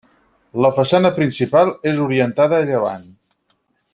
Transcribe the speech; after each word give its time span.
La 0.65 0.71
façana 0.77 1.11
principal 1.19 1.69
és 1.93 2.01
orientada 2.07 2.61
a 2.61 2.67
llevant. 2.71 3.07